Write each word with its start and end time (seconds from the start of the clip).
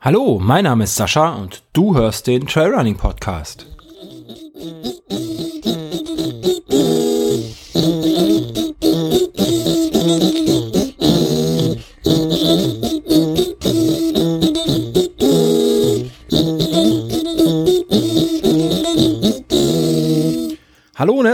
Hallo, 0.00 0.38
mein 0.40 0.64
Name 0.64 0.84
ist 0.84 0.96
Sascha 0.96 1.34
und 1.34 1.62
du 1.72 1.94
hörst 1.94 2.26
den 2.26 2.46
Trailrunning 2.46 2.96
Podcast. 2.96 3.66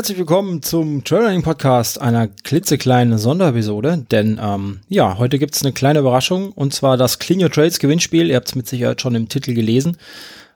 Herzlich 0.07 0.19
willkommen 0.19 0.63
zum 0.63 1.03
Trailrunning 1.03 1.43
Podcast, 1.43 2.01
einer 2.01 2.29
klitzekleinen 2.29 3.19
Sonderepisode. 3.19 4.07
Denn 4.09 4.39
ähm, 4.41 4.79
ja, 4.87 5.19
heute 5.19 5.37
gibt's 5.37 5.65
eine 5.65 5.73
kleine 5.73 5.99
Überraschung 5.99 6.53
und 6.53 6.73
zwar 6.73 6.97
das 6.97 7.19
Clean 7.19 7.43
Your 7.43 7.51
Trails 7.51 7.81
Gewinnspiel. 7.81 8.29
Ihr 8.29 8.37
habt 8.37 8.47
es 8.47 8.55
mit 8.55 8.69
Sicherheit 8.69 9.01
schon 9.01 9.17
im 9.17 9.29
Titel 9.29 9.53
gelesen. 9.53 9.97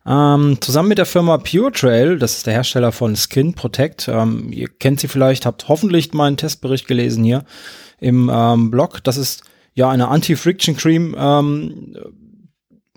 Ähm, 0.07 0.59
zusammen 0.60 0.91
mit 0.91 0.98
der 0.98 1.05
Firma 1.05 1.37
Pure 1.38 1.73
Trail, 1.73 2.16
das 2.16 2.37
ist 2.37 2.47
der 2.47 2.55
Hersteller 2.55 2.93
von 2.93 3.16
Skin 3.16 3.55
Protect. 3.55 4.07
Ähm, 4.07 4.52
ihr 4.52 4.69
kennt 4.69 5.01
sie 5.01 5.09
vielleicht, 5.09 5.47
habt 5.47 5.66
hoffentlich 5.66 6.12
meinen 6.12 6.37
Testbericht 6.37 6.87
gelesen 6.87 7.24
hier 7.24 7.45
im 7.98 8.30
ähm, 8.32 8.71
Blog. 8.71 9.02
Das 9.02 9.16
ist 9.16 9.43
ja 9.74 9.91
eine 9.91 10.07
Anti-Friction 10.07 10.77
Cream. 10.77 11.16
Ähm, 11.19 11.96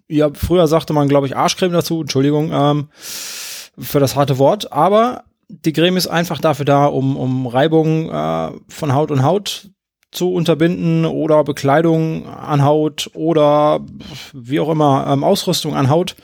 ja, 0.08 0.30
früher 0.32 0.68
sagte 0.68 0.94
man, 0.94 1.10
glaube 1.10 1.26
ich, 1.26 1.35
Arschcreme 1.35 1.74
dazu. 1.74 2.02
Entschuldigung 2.02 2.52
ähm, 2.54 2.90
für 2.94 3.99
das 3.99 4.16
harte 4.16 4.38
Wort, 4.38 4.72
aber 4.72 5.24
die 5.48 5.74
Creme 5.74 5.98
ist 5.98 6.08
einfach 6.08 6.40
dafür 6.40 6.66
da, 6.66 6.86
um, 6.86 7.18
um 7.18 7.48
Reibung 7.48 8.10
äh, 8.10 8.52
von 8.68 8.94
Haut 8.94 9.12
und 9.12 9.24
Haut 9.24 9.70
zu 10.12 10.32
unterbinden 10.32 11.06
oder 11.06 11.44
Bekleidung 11.44 12.28
an 12.28 12.64
Haut 12.64 13.10
oder 13.14 13.82
wie 14.34 14.60
auch 14.60 14.70
immer 14.70 15.08
ähm, 15.08 15.24
Ausrüstung 15.24 15.76
an 15.76 15.90
Haut. 15.90 16.16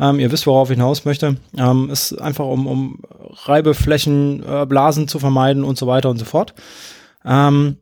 Ähm, 0.00 0.18
ihr 0.18 0.32
wisst, 0.32 0.46
worauf 0.46 0.70
ich 0.70 0.76
hinaus 0.76 1.04
möchte. 1.04 1.36
Ähm, 1.56 1.90
ist 1.90 2.14
einfach 2.14 2.46
um, 2.46 2.66
um 2.66 3.02
Reibeflächen, 3.44 4.42
äh, 4.44 4.66
Blasen 4.66 5.08
zu 5.08 5.18
vermeiden 5.18 5.62
und 5.62 5.78
so 5.78 5.86
weiter 5.86 6.10
und 6.10 6.18
so 6.18 6.24
fort. 6.24 6.54
Ähm, 7.24 7.76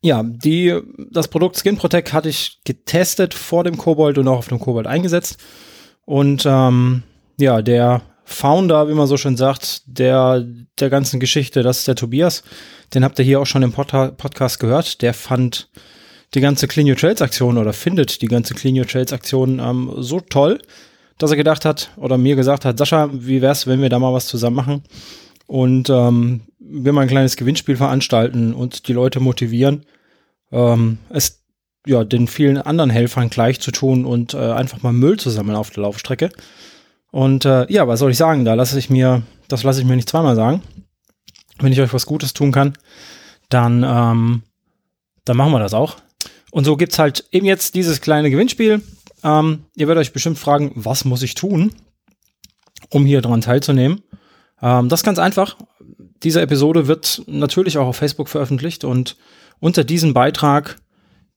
ja, 0.00 0.24
die, 0.24 0.80
das 1.10 1.28
Produkt 1.28 1.56
Skin 1.56 1.76
Protect 1.76 2.12
hatte 2.12 2.28
ich 2.28 2.60
getestet 2.64 3.34
vor 3.34 3.62
dem 3.62 3.78
Kobold 3.78 4.18
und 4.18 4.26
auch 4.26 4.38
auf 4.38 4.48
dem 4.48 4.58
Kobold 4.58 4.88
eingesetzt. 4.88 5.36
Und 6.04 6.44
ähm, 6.44 7.04
ja, 7.38 7.62
der 7.62 8.02
Founder, 8.24 8.88
wie 8.88 8.94
man 8.94 9.06
so 9.06 9.16
schön 9.16 9.36
sagt, 9.36 9.82
der, 9.86 10.46
der 10.78 10.90
ganzen 10.90 11.20
Geschichte, 11.20 11.62
das 11.62 11.80
ist 11.80 11.88
der 11.88 11.96
Tobias. 11.96 12.42
Den 12.94 13.04
habt 13.04 13.18
ihr 13.18 13.24
hier 13.24 13.40
auch 13.40 13.46
schon 13.46 13.62
im 13.62 13.72
Pod 13.72 13.88
Podcast 14.16 14.60
gehört. 14.60 15.02
Der 15.02 15.14
fand 15.14 15.68
die 16.34 16.40
ganze 16.40 16.68
Clean 16.68 16.88
Your 16.88 16.96
Trails 16.96 17.22
Aktion 17.22 17.58
oder 17.58 17.72
findet 17.72 18.22
die 18.22 18.28
ganze 18.28 18.54
Clean 18.54 18.78
Your 18.78 18.86
Trails 18.86 19.12
Aktion 19.12 19.58
ähm, 19.58 19.92
so 19.98 20.20
toll, 20.20 20.60
dass 21.18 21.30
er 21.30 21.36
gedacht 21.36 21.64
hat 21.64 21.90
oder 21.96 22.16
mir 22.16 22.36
gesagt 22.36 22.64
hat, 22.64 22.78
Sascha, 22.78 23.10
wie 23.12 23.42
wär's, 23.42 23.66
wenn 23.66 23.82
wir 23.82 23.88
da 23.88 23.98
mal 23.98 24.12
was 24.12 24.26
zusammen 24.26 24.56
machen 24.56 24.82
und 25.46 25.90
ähm, 25.90 26.42
wir 26.58 26.92
mal 26.92 27.02
ein 27.02 27.08
kleines 27.08 27.36
Gewinnspiel 27.36 27.76
veranstalten 27.76 28.54
und 28.54 28.88
die 28.88 28.92
Leute 28.92 29.20
motivieren, 29.20 29.84
ähm, 30.50 30.98
es 31.10 31.42
ja 31.86 32.04
den 32.04 32.28
vielen 32.28 32.58
anderen 32.58 32.90
Helfern 32.90 33.28
gleich 33.28 33.60
zu 33.60 33.72
tun 33.72 34.04
und 34.04 34.34
äh, 34.34 34.38
einfach 34.38 34.82
mal 34.82 34.92
Müll 34.92 35.18
zu 35.18 35.30
sammeln 35.30 35.56
auf 35.56 35.70
der 35.70 35.82
Laufstrecke. 35.82 36.30
Und 37.12 37.44
äh, 37.44 37.70
ja, 37.70 37.86
was 37.86 38.00
soll 38.00 38.10
ich 38.10 38.16
sagen? 38.16 38.44
Da 38.44 38.54
lasse 38.54 38.78
ich 38.78 38.90
mir, 38.90 39.22
das 39.46 39.62
lasse 39.62 39.80
ich 39.80 39.86
mir 39.86 39.94
nicht 39.94 40.08
zweimal 40.08 40.34
sagen. 40.34 40.62
Wenn 41.60 41.72
ich 41.72 41.80
euch 41.80 41.92
was 41.92 42.06
Gutes 42.06 42.32
tun 42.32 42.50
kann, 42.50 42.72
dann, 43.50 43.84
ähm, 43.86 44.42
dann 45.24 45.36
machen 45.36 45.52
wir 45.52 45.60
das 45.60 45.74
auch. 45.74 45.96
Und 46.50 46.64
so 46.64 46.76
gibt's 46.76 46.98
halt 46.98 47.26
eben 47.30 47.46
jetzt 47.46 47.74
dieses 47.74 48.00
kleine 48.00 48.30
Gewinnspiel. 48.30 48.82
Ähm, 49.22 49.66
ihr 49.76 49.88
werdet 49.88 50.00
euch 50.00 50.12
bestimmt 50.12 50.38
fragen, 50.38 50.72
was 50.74 51.04
muss 51.04 51.22
ich 51.22 51.34
tun, 51.34 51.72
um 52.88 53.04
hier 53.04 53.20
dran 53.20 53.42
teilzunehmen? 53.42 54.02
Ähm, 54.62 54.88
das 54.88 55.00
ist 55.00 55.04
ganz 55.04 55.18
einfach. 55.18 55.58
Diese 56.22 56.40
Episode 56.40 56.88
wird 56.88 57.22
natürlich 57.26 57.76
auch 57.76 57.88
auf 57.88 57.96
Facebook 57.96 58.30
veröffentlicht 58.30 58.84
und 58.84 59.16
unter 59.60 59.84
diesem 59.84 60.14
Beitrag 60.14 60.78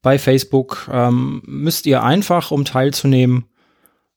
bei 0.01 0.17
Facebook 0.19 0.89
ähm, 0.91 1.41
müsst 1.45 1.85
ihr 1.85 2.01
einfach, 2.01 2.51
um 2.51 2.63
teilzunehmen, 2.63 3.45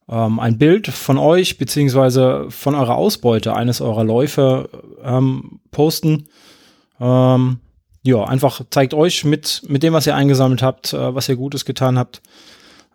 ähm, 0.09 0.41
ein 0.41 0.59
Bild 0.59 0.89
von 0.89 1.19
euch 1.19 1.59
beziehungsweise 1.59 2.47
von 2.51 2.75
eurer 2.75 2.97
Ausbeute 2.97 3.55
eines 3.55 3.81
eurer 3.81 4.05
Läufe 4.05 4.69
ähm, 5.03 5.61
posten. 5.71 6.29
Ähm, 7.01 7.61
ja, 8.03 8.25
einfach 8.25 8.63
zeigt 8.71 8.95
euch 8.95 9.25
mit, 9.25 9.63
mit 9.69 9.83
dem, 9.83 9.93
was 9.93 10.07
ihr 10.07 10.15
eingesammelt 10.15 10.63
habt, 10.63 10.93
äh, 10.93 11.15
was 11.15 11.29
ihr 11.29 11.37
Gutes 11.37 11.65
getan 11.65 11.99
habt. 11.99 12.23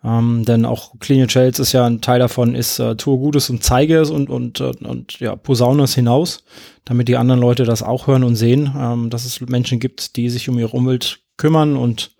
Ähm, 0.04 0.44
denn 0.44 0.66
auch 0.66 0.98
Clean 1.00 1.28
Shells 1.28 1.58
ist 1.58 1.72
ja 1.72 1.86
ein 1.86 2.02
Teil 2.02 2.18
davon, 2.18 2.54
ist 2.54 2.78
äh, 2.78 2.94
tue 2.96 3.16
Gutes 3.16 3.48
und 3.48 3.64
zeige 3.64 3.98
es 3.98 4.10
und, 4.10 4.28
und, 4.28 4.60
äh, 4.60 4.72
und 4.82 5.18
ja, 5.18 5.34
posaune 5.34 5.84
es 5.84 5.94
hinaus, 5.94 6.44
damit 6.84 7.08
die 7.08 7.16
anderen 7.16 7.40
Leute 7.40 7.64
das 7.64 7.82
auch 7.82 8.06
hören 8.06 8.22
und 8.22 8.36
sehen, 8.36 8.74
ähm, 8.78 9.08
dass 9.08 9.24
es 9.24 9.40
Menschen 9.40 9.80
gibt, 9.80 10.16
die 10.16 10.28
sich 10.28 10.48
um 10.50 10.58
ihre 10.58 10.76
Umwelt 10.76 11.20
kümmern 11.38 11.76
und 11.76 12.10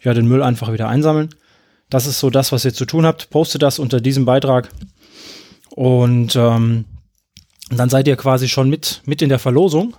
ja, 0.00 0.14
den 0.14 0.28
Müll 0.28 0.44
einfach 0.44 0.72
wieder 0.72 0.86
einsammeln. 0.86 1.30
Das 1.90 2.06
ist 2.06 2.20
so 2.20 2.30
das, 2.30 2.52
was 2.52 2.64
ihr 2.64 2.74
zu 2.74 2.84
tun 2.84 3.06
habt. 3.06 3.30
Postet 3.30 3.62
das 3.62 3.78
unter 3.78 4.00
diesem 4.00 4.24
Beitrag. 4.24 4.70
Und 5.70 6.36
ähm, 6.36 6.84
dann 7.70 7.88
seid 7.88 8.08
ihr 8.08 8.16
quasi 8.16 8.48
schon 8.48 8.68
mit, 8.68 9.02
mit 9.04 9.22
in 9.22 9.28
der 9.28 9.38
Verlosung. 9.38 9.96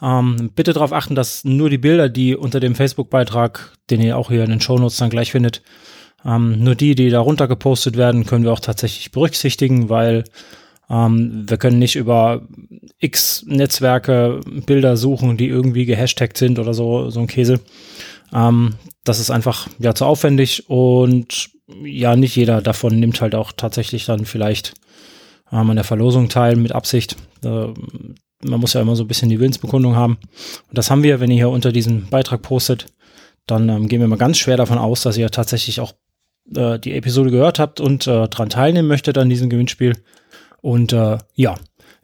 Ähm, 0.00 0.50
bitte 0.54 0.72
darauf 0.72 0.92
achten, 0.92 1.14
dass 1.14 1.44
nur 1.44 1.70
die 1.70 1.78
Bilder, 1.78 2.08
die 2.08 2.36
unter 2.36 2.60
dem 2.60 2.74
Facebook-Beitrag, 2.74 3.72
den 3.90 4.00
ihr 4.00 4.16
auch 4.16 4.30
hier 4.30 4.44
in 4.44 4.50
den 4.50 4.60
Shownotes 4.60 4.96
dann 4.96 5.10
gleich 5.10 5.32
findet, 5.32 5.62
ähm, 6.24 6.62
nur 6.62 6.74
die, 6.74 6.94
die 6.94 7.10
darunter 7.10 7.48
gepostet 7.48 7.96
werden, 7.96 8.26
können 8.26 8.44
wir 8.44 8.52
auch 8.52 8.60
tatsächlich 8.60 9.10
berücksichtigen, 9.10 9.88
weil 9.88 10.24
ähm, 10.90 11.44
wir 11.48 11.58
können 11.58 11.78
nicht 11.78 11.96
über 11.96 12.42
x 12.98 13.44
Netzwerke 13.46 14.40
Bilder 14.66 14.96
suchen, 14.96 15.36
die 15.36 15.48
irgendwie 15.48 15.84
gehashtagt 15.84 16.36
sind 16.36 16.58
oder 16.58 16.74
so, 16.74 17.10
so 17.10 17.20
ein 17.20 17.26
Käse. 17.26 17.60
Ähm, 18.32 18.74
das 19.04 19.20
ist 19.20 19.30
einfach 19.30 19.68
ja 19.78 19.94
zu 19.94 20.04
aufwendig 20.04 20.68
und 20.68 21.50
ja, 21.84 22.16
nicht 22.16 22.36
jeder 22.36 22.62
davon 22.62 22.98
nimmt 22.98 23.20
halt 23.20 23.34
auch 23.34 23.52
tatsächlich 23.52 24.06
dann 24.06 24.24
vielleicht 24.24 24.74
ähm, 25.52 25.70
an 25.70 25.76
der 25.76 25.84
Verlosung 25.84 26.28
teil 26.28 26.56
mit 26.56 26.72
Absicht. 26.72 27.16
Äh, 27.44 27.68
man 28.42 28.60
muss 28.60 28.74
ja 28.74 28.80
immer 28.80 28.96
so 28.96 29.04
ein 29.04 29.08
bisschen 29.08 29.28
die 29.28 29.40
Willensbekundung 29.40 29.96
haben. 29.96 30.18
Und 30.68 30.78
das 30.78 30.90
haben 30.90 31.02
wir, 31.02 31.20
wenn 31.20 31.30
ihr 31.30 31.36
hier 31.36 31.50
unter 31.50 31.72
diesem 31.72 32.08
Beitrag 32.08 32.42
postet, 32.42 32.86
dann 33.46 33.68
ähm, 33.68 33.88
gehen 33.88 34.00
wir 34.00 34.08
mal 34.08 34.16
ganz 34.16 34.38
schwer 34.38 34.56
davon 34.56 34.78
aus, 34.78 35.02
dass 35.02 35.16
ihr 35.16 35.30
tatsächlich 35.30 35.80
auch 35.80 35.94
äh, 36.54 36.78
die 36.78 36.94
Episode 36.94 37.30
gehört 37.30 37.58
habt 37.58 37.80
und 37.80 38.06
äh, 38.06 38.28
dran 38.28 38.50
teilnehmen 38.50 38.88
möchtet 38.88 39.18
an 39.18 39.28
diesem 39.28 39.50
Gewinnspiel. 39.50 39.94
Und 40.60 40.92
äh, 40.92 41.18
ja, 41.34 41.56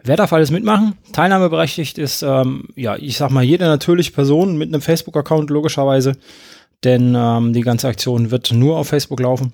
wer 0.05 0.17
darf 0.17 0.33
alles 0.33 0.51
mitmachen? 0.51 0.95
Teilnahmeberechtigt 1.13 1.99
ist, 1.99 2.23
ähm, 2.23 2.69
ja, 2.77 2.97
ich 2.97 3.17
sag 3.17 3.31
mal, 3.31 3.43
jede 3.43 3.65
natürliche 3.65 4.13
Person 4.13 4.57
mit 4.57 4.69
einem 4.69 4.81
Facebook-Account 4.81 5.51
logischerweise 5.51 6.17
denn 6.85 7.15
ähm, 7.17 7.53
die 7.53 7.63
ganze 7.63 7.89
Aktion 7.89 8.31
wird 8.31 8.53
nur 8.53 8.79
auf 8.79 8.89
Facebook 8.89 9.21
laufen. 9.21 9.53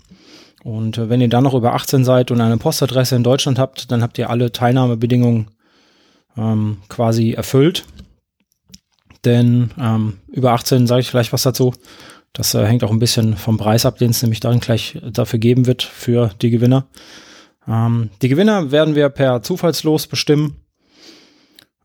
Und 0.62 0.98
äh, 0.98 1.08
wenn 1.08 1.20
ihr 1.20 1.28
dann 1.28 1.44
noch 1.44 1.54
über 1.54 1.74
18 1.74 2.04
seid 2.04 2.30
und 2.30 2.40
eine 2.40 2.58
Postadresse 2.58 3.16
in 3.16 3.22
Deutschland 3.22 3.58
habt, 3.58 3.90
dann 3.90 4.02
habt 4.02 4.18
ihr 4.18 4.28
alle 4.28 4.52
Teilnahmebedingungen 4.52 5.48
ähm, 6.36 6.78
quasi 6.88 7.32
erfüllt. 7.32 7.84
Denn 9.24 9.70
ähm, 9.78 10.18
über 10.28 10.52
18 10.52 10.86
sage 10.86 11.00
ich 11.00 11.10
vielleicht 11.10 11.32
was 11.32 11.42
dazu. 11.42 11.72
Das 12.32 12.54
äh, 12.54 12.64
hängt 12.66 12.84
auch 12.84 12.90
ein 12.90 12.98
bisschen 12.98 13.36
vom 13.36 13.58
Preis 13.58 13.86
ab, 13.86 13.98
den 13.98 14.10
es 14.10 14.22
nämlich 14.22 14.40
dann 14.40 14.60
gleich 14.60 14.98
dafür 15.12 15.38
geben 15.38 15.66
wird 15.66 15.82
für 15.82 16.30
die 16.42 16.50
Gewinner. 16.50 16.86
Ähm, 17.66 18.10
die 18.22 18.28
Gewinner 18.28 18.70
werden 18.70 18.94
wir 18.94 19.08
per 19.08 19.42
Zufallslos 19.42 20.06
bestimmen. 20.06 20.56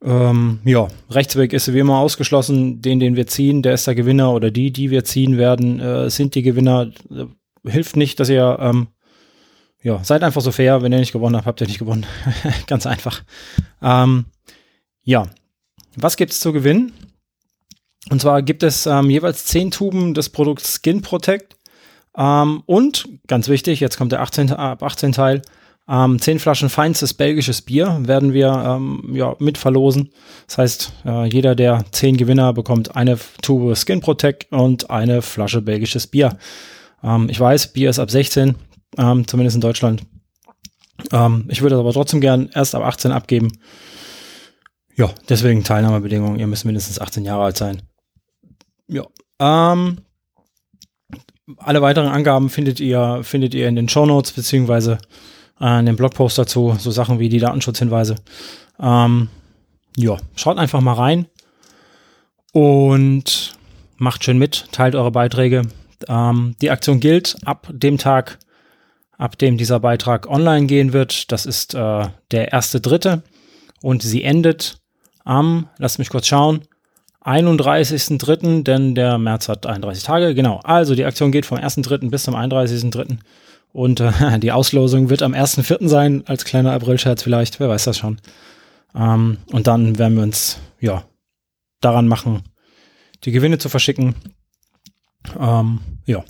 Ähm, 0.03 0.59
ja, 0.65 0.87
Rechtsweg 1.09 1.53
ist 1.53 1.73
wie 1.73 1.79
immer 1.79 1.97
ausgeschlossen. 1.97 2.81
Den, 2.81 2.99
den 2.99 3.15
wir 3.15 3.27
ziehen, 3.27 3.61
der 3.61 3.73
ist 3.73 3.87
der 3.87 3.95
Gewinner 3.95 4.33
oder 4.33 4.51
die, 4.51 4.71
die 4.71 4.91
wir 4.91 5.03
ziehen 5.03 5.37
werden, 5.37 5.79
äh, 5.79 6.09
sind 6.09 6.35
die 6.35 6.43
Gewinner. 6.43 6.91
Äh, 7.09 7.25
hilft 7.69 7.95
nicht, 7.95 8.19
dass 8.19 8.29
ihr, 8.29 8.57
ähm, 8.61 8.87
ja, 9.81 10.03
seid 10.03 10.23
einfach 10.23 10.41
so 10.41 10.51
fair. 10.51 10.81
Wenn 10.81 10.91
ihr 10.91 10.99
nicht 10.99 11.13
gewonnen 11.13 11.35
habt, 11.35 11.47
habt 11.47 11.61
ihr 11.61 11.67
nicht 11.67 11.79
gewonnen. 11.79 12.05
Ganz 12.67 12.85
einfach. 12.85 13.23
Ähm, 13.81 14.25
ja, 15.03 15.27
was 15.95 16.17
gibt's 16.17 16.39
zu 16.39 16.51
gewinnen? 16.53 16.93
Und 18.09 18.21
zwar 18.21 18.41
gibt 18.43 18.63
es 18.63 18.85
ähm, 18.85 19.09
jeweils 19.09 19.45
10 19.45 19.71
Tuben 19.71 20.13
des 20.13 20.29
Produkts 20.29 20.79
Skin 20.81 21.01
Protect. 21.01 21.57
Ähm, 22.17 22.63
und, 22.65 23.07
ganz 23.27 23.47
wichtig, 23.47 23.79
jetzt 23.79 23.97
kommt 23.97 24.11
der 24.11 24.21
18, 24.21 24.51
ab 24.53 24.83
18 24.83 25.11
Teil, 25.11 25.41
ähm, 25.87 26.19
zehn 26.19 26.39
Flaschen 26.39 26.69
feinstes 26.69 27.13
belgisches 27.13 27.61
Bier 27.61 27.99
werden 28.01 28.33
wir 28.33 28.49
ähm, 28.49 29.11
ja, 29.13 29.35
mit 29.39 29.57
verlosen. 29.57 30.11
Das 30.47 30.57
heißt, 30.57 30.93
äh, 31.05 31.25
jeder 31.25 31.53
der 31.53 31.85
zehn 31.91 32.17
Gewinner 32.17 32.53
bekommt 32.53 32.95
eine 32.95 33.19
Tube 33.41 33.77
Skin 33.77 34.01
Protect 34.01 34.51
und 34.51 34.89
eine 34.89 35.21
Flasche 35.21 35.61
belgisches 35.61 36.07
Bier. 36.07 36.37
Ähm, 37.03 37.29
ich 37.29 37.39
weiß, 37.39 37.73
Bier 37.73 37.91
ist 37.91 37.99
ab 37.99 38.09
16, 38.09 38.55
ähm, 38.97 39.27
zumindest 39.27 39.55
in 39.55 39.61
Deutschland. 39.61 40.01
Ähm, 41.11 41.45
ich 41.49 41.61
würde 41.61 41.77
aber 41.77 41.93
trotzdem 41.93 42.21
gern 42.21 42.49
erst 42.53 42.73
ab 42.73 42.83
18 42.83 43.11
abgeben. 43.11 43.51
Ja, 44.95 45.11
deswegen 45.29 45.63
Teilnahmebedingungen. 45.63 46.39
Ihr 46.39 46.47
müsst 46.47 46.65
mindestens 46.65 46.99
18 46.99 47.25
Jahre 47.25 47.43
alt 47.43 47.57
sein. 47.57 47.81
Ja. 48.87 49.05
Ähm, 49.39 49.99
alle 51.57 51.81
weiteren 51.81 52.07
Angaben 52.07 52.49
findet 52.49 52.79
ihr, 52.79 53.19
findet 53.21 53.53
ihr 53.53 53.67
in 53.67 53.75
den 53.75 53.89
Show 53.89 54.05
Notes 54.07 54.31
beziehungsweise 54.31 54.97
äh, 55.59 55.83
dem 55.83 55.95
Blogpost 55.95 56.37
dazu, 56.37 56.75
so 56.77 56.91
Sachen 56.91 57.19
wie 57.19 57.29
die 57.29 57.39
Datenschutzhinweise. 57.39 58.15
Ähm, 58.79 59.29
ja, 59.97 60.17
schaut 60.35 60.57
einfach 60.57 60.81
mal 60.81 60.93
rein 60.93 61.27
und 62.51 63.53
macht 63.97 64.23
schön 64.23 64.37
mit, 64.37 64.67
teilt 64.71 64.95
eure 64.95 65.11
Beiträge. 65.11 65.63
Ähm, 66.07 66.55
die 66.61 66.71
Aktion 66.71 66.99
gilt 66.99 67.37
ab 67.45 67.67
dem 67.71 67.97
Tag, 67.97 68.39
ab 69.17 69.37
dem 69.37 69.57
dieser 69.57 69.79
Beitrag 69.79 70.29
online 70.29 70.65
gehen 70.65 70.93
wird. 70.93 71.31
Das 71.31 71.45
ist 71.45 71.73
äh, 71.73 72.07
der 72.31 72.51
erste 72.51 72.81
Dritte 72.81 73.23
und 73.81 74.03
sie 74.03 74.23
endet 74.23 74.79
am, 75.23 75.69
lasst 75.77 75.99
mich 75.99 76.09
kurz 76.09 76.27
schauen, 76.27 76.61
31.3., 77.23 78.63
denn 78.63 78.93
der 78.93 79.17
März 79.17 79.49
hat 79.49 79.65
31 79.65 80.03
Tage. 80.03 80.35
Genau, 80.35 80.59
also 80.63 80.93
die 80.93 81.05
Aktion 81.05 81.31
geht 81.31 81.45
vom 81.45 81.57
1.3. 81.57 82.09
bis 82.11 82.23
zum 82.23 82.35
31.3. 82.35 83.17
Und 83.75 83.99
äh, 83.99 84.39
die 84.39 84.53
Auslosung 84.53 85.09
wird 85.09 85.21
am 85.21 85.33
1.4. 85.33 85.89
sein, 85.89 86.23
als 86.27 86.45
kleiner 86.45 86.71
Aprilscherz 86.71 87.21
vielleicht, 87.21 87.59
wer 87.59 87.67
weiß 87.67 87.83
das 87.83 87.97
schon. 87.97 88.21
Ähm, 88.95 89.37
und 89.51 89.67
dann 89.67 89.99
werden 89.99 90.15
wir 90.15 90.23
uns, 90.23 90.59
ja, 90.79 91.03
daran 91.81 92.07
machen, 92.07 92.43
die 93.25 93.31
Gewinne 93.31 93.57
zu 93.57 93.67
verschicken. 93.67 94.15
Ähm, 95.37 95.79
ja. 96.05 96.23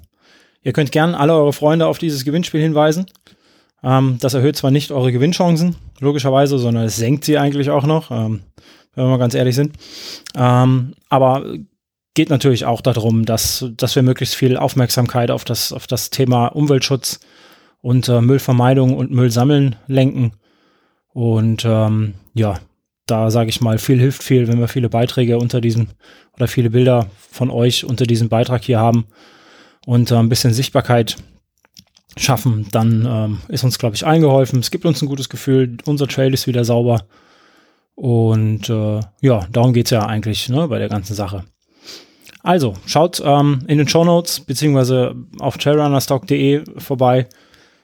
Ihr 0.63 0.74
könnt 0.74 0.92
gerne 0.92 1.19
alle 1.19 1.36
eure 1.36 1.53
Freunde 1.53 1.86
auf 1.86 2.00
dieses 2.00 2.25
Gewinnspiel 2.25 2.62
hinweisen. 2.62 3.06
Ähm, 3.83 4.18
das 4.19 4.33
erhöht 4.33 4.56
zwar 4.56 4.71
nicht 4.71 4.92
eure 4.92 5.12
Gewinnchancen, 5.12 5.75
logischerweise, 6.00 6.57
sondern 6.57 6.86
es 6.86 6.95
senkt 6.95 7.25
sie 7.25 7.38
eigentlich 7.38 7.69
auch 7.69 7.86
noch, 7.86 8.09
ähm, 8.09 8.42
wenn 8.95 9.06
wir 9.06 9.09
mal 9.12 9.19
ganz 9.19 9.36
ehrlich 9.36 9.53
sind. 9.53 9.75
Ähm, 10.36 10.95
aber 11.09 11.45
geht 12.15 12.29
natürlich 12.29 12.65
auch 12.65 12.81
darum, 12.81 13.25
dass, 13.25 13.65
dass 13.77 13.95
wir 13.95 14.01
möglichst 14.01 14.35
viel 14.35 14.57
Aufmerksamkeit 14.57 15.29
auf 15.29 15.44
das, 15.44 15.71
auf 15.71 15.85
das 15.85 16.09
Thema 16.09 16.47
Umweltschutz 16.47 17.19
und 17.81 18.09
äh, 18.09 18.21
Müllvermeidung 18.21 18.95
und 18.95 19.12
Müllsammeln 19.12 19.75
lenken. 19.85 20.31
Und 21.13 21.63
ähm, 21.65 22.15
ja, 22.33 22.59
da 23.06 23.29
sage 23.29 23.50
ich 23.50 23.62
mal, 23.62 23.77
viel 23.77 24.00
hilft 24.00 24.23
viel, 24.23 24.47
wenn 24.47 24.59
wir 24.59 24.67
viele 24.67 24.89
Beiträge 24.89 25.38
unter 25.38 25.62
diesem 25.62 25.89
oder 26.33 26.47
viele 26.47 26.71
Bilder 26.71 27.07
von 27.31 27.51
euch 27.51 27.85
unter 27.85 28.06
diesem 28.06 28.29
Beitrag 28.29 28.63
hier 28.63 28.79
haben 28.79 29.06
und 29.85 30.09
äh, 30.09 30.15
ein 30.15 30.29
bisschen 30.29 30.53
Sichtbarkeit 30.53 31.18
schaffen, 32.18 32.68
dann 32.71 33.06
ähm, 33.07 33.39
ist 33.50 33.63
uns, 33.63 33.77
glaube 33.77 33.95
ich, 33.95 34.06
eingeholfen. 34.06 34.59
Es 34.59 34.71
gibt 34.71 34.85
uns 34.85 35.01
ein 35.01 35.07
gutes 35.07 35.29
Gefühl, 35.29 35.77
unser 35.85 36.07
Trail 36.07 36.33
ist 36.33 36.47
wieder 36.47 36.63
sauber. 36.63 37.06
Und 37.95 38.69
äh, 38.69 39.00
ja, 39.21 39.47
darum 39.51 39.73
geht's 39.73 39.91
ja 39.91 40.06
eigentlich 40.06 40.50
ne, 40.50 40.68
bei 40.68 40.79
der 40.79 40.89
ganzen 40.89 41.13
Sache. 41.13 41.44
Also, 42.45 42.75
schaut 42.86 43.24
ähm, 43.25 43.63
in 43.68 43.80
den 43.80 43.88
Show 43.88 44.03
Notes 44.03 44.39
beziehungsweise 44.39 45.15
auf 45.39 45.57
trailrunnerstock.de 45.57 46.63
vorbei. 46.77 47.27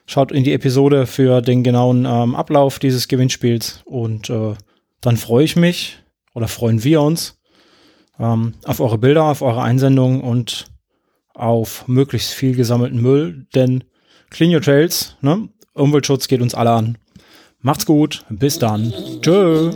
Schaut 0.06 0.30
in 0.30 0.44
die 0.44 0.52
Episode 0.52 1.06
für 1.06 1.42
den 1.42 1.64
genauen 1.64 2.04
ähm, 2.06 2.36
Ablauf 2.36 2.78
dieses 2.78 3.08
Gewinnspiels 3.08 3.82
und 3.84 4.30
äh, 4.30 4.54
dann 5.00 5.16
freue 5.16 5.44
ich 5.44 5.56
mich 5.56 5.98
oder 6.32 6.46
freuen 6.46 6.84
wir 6.84 7.02
uns 7.02 7.40
ähm, 8.20 8.54
auf 8.64 8.78
eure 8.78 8.98
Bilder, 8.98 9.24
auf 9.24 9.42
eure 9.42 9.62
Einsendungen 9.62 10.20
und 10.20 10.66
auf 11.34 11.88
möglichst 11.88 12.32
viel 12.32 12.54
gesammelten 12.54 13.02
Müll, 13.02 13.48
denn 13.56 13.82
Clean 14.30 14.54
Your 14.54 14.62
Trails, 14.62 15.16
ne? 15.22 15.48
Umweltschutz 15.74 16.28
geht 16.28 16.40
uns 16.40 16.54
alle 16.54 16.70
an. 16.70 16.98
Macht's 17.60 17.86
gut, 17.86 18.24
bis 18.28 18.60
dann. 18.60 18.92
Tschö. 19.22 19.72